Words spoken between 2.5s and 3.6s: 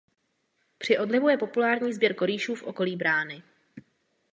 v okolí brány.